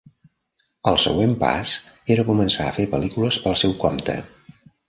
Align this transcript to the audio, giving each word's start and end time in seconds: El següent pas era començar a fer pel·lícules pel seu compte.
El 0.91 0.97
següent 1.03 1.35
pas 1.43 1.75
era 2.17 2.27
començar 2.31 2.67
a 2.71 2.75
fer 2.81 2.89
pel·lícules 2.97 3.41
pel 3.47 3.63
seu 3.67 3.81
compte. 3.85 4.21